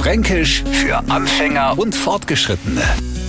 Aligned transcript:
Fränkisch 0.00 0.64
für 0.72 0.96
Anfänger 1.10 1.78
und 1.78 1.94
Fortgeschrittene. 1.94 2.80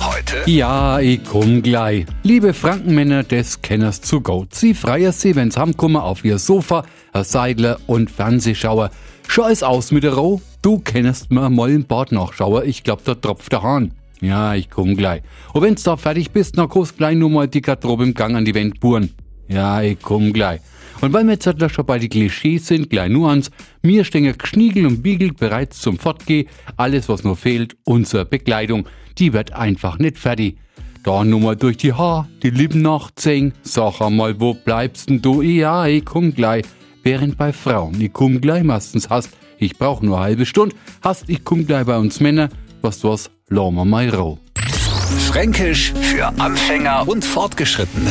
Heute 0.00 0.50
Ja, 0.50 0.98
ich 0.98 1.22
komm 1.22 1.60
gleich. 1.60 2.06
Liebe 2.22 2.54
Frankenmänner 2.54 3.22
des 3.22 3.60
Kenners 3.60 4.00
zu 4.00 4.22
go. 4.22 4.46
Sie 4.50 4.72
freier 4.72 5.12
sie, 5.12 5.36
wenn's 5.36 5.58
heimkommen 5.58 5.98
auf 5.98 6.24
ihr 6.24 6.38
Sofa, 6.38 6.86
ein 7.12 7.22
Seidler 7.22 7.80
und 7.86 8.10
Fernsehschauer. 8.10 8.90
Schau 9.28 9.46
es 9.46 9.62
aus 9.62 9.90
mit 9.90 10.04
der 10.04 10.14
Roh. 10.14 10.40
Du 10.62 10.78
kennst 10.78 11.30
mir 11.30 11.50
mal 11.50 11.70
im 11.70 11.84
Bad 11.84 12.12
nachschauer. 12.12 12.64
Ich 12.64 12.82
glaub, 12.82 13.04
da 13.04 13.14
tropft 13.14 13.52
der 13.52 13.62
Hahn. 13.62 13.92
Ja, 14.22 14.54
ich 14.54 14.70
komm 14.70 14.96
gleich. 14.96 15.20
Und 15.52 15.60
wenn's 15.60 15.82
da 15.82 15.98
fertig 15.98 16.30
bist, 16.30 16.56
dann 16.56 16.70
kannst 16.70 16.96
gleich 16.96 17.14
nur 17.14 17.28
mal 17.28 17.46
die 17.46 17.60
Garderobe 17.60 18.04
im 18.04 18.14
Gang 18.14 18.36
an 18.36 18.46
die 18.46 18.54
Wand 18.54 18.80
buren. 18.80 19.10
Ja, 19.48 19.82
ich 19.82 19.98
komm 20.00 20.32
gleich. 20.32 20.62
Und 21.04 21.12
weil 21.12 21.26
wir 21.26 21.36
halt 21.36 21.70
schon 21.70 21.84
bei 21.84 21.98
die 21.98 22.08
Klischees 22.08 22.66
sind, 22.66 22.88
gleich 22.88 23.10
nur 23.10 23.28
ans, 23.28 23.50
mir 23.82 24.04
stehen 24.04 24.32
Geschniegel 24.38 24.86
und 24.86 25.02
Biegel 25.02 25.34
bereits 25.34 25.78
zum 25.82 25.98
Fortgehen. 25.98 26.48
Alles, 26.78 27.10
was 27.10 27.24
noch 27.24 27.36
fehlt, 27.36 27.76
unsere 27.84 28.24
Bekleidung, 28.24 28.88
die 29.18 29.34
wird 29.34 29.52
einfach 29.52 29.98
nicht 29.98 30.16
fertig. 30.16 30.56
Da 31.02 31.22
nur 31.22 31.40
mal 31.40 31.56
durch 31.56 31.76
die 31.76 31.92
Haar, 31.92 32.26
die 32.42 32.48
Lippen 32.48 32.80
nachziehen. 32.80 33.52
Sag 33.60 34.00
einmal, 34.00 34.40
wo 34.40 34.54
bleibst 34.54 35.10
denn 35.10 35.20
du? 35.20 35.42
Ja, 35.42 35.86
ich 35.86 36.06
komm 36.06 36.32
gleich. 36.32 36.64
Während 37.02 37.36
bei 37.36 37.52
Frauen, 37.52 38.00
ich 38.00 38.14
komm 38.14 38.40
gleich 38.40 38.62
meistens 38.62 39.10
hast, 39.10 39.28
ich 39.58 39.76
brauch 39.76 40.00
nur 40.00 40.20
halbe 40.20 40.46
Stunde, 40.46 40.74
hast, 41.02 41.28
ich 41.28 41.44
komm 41.44 41.66
gleich 41.66 41.84
bei 41.84 41.98
uns 41.98 42.18
Männer, 42.20 42.48
was 42.80 43.04
was, 43.04 43.30
wir 43.50 43.84
mal 43.84 44.08
roh. 44.08 44.38
Fränkisch 45.28 45.92
für 45.92 46.28
Anfänger 46.40 47.06
und 47.06 47.26
Fortgeschrittene. 47.26 48.10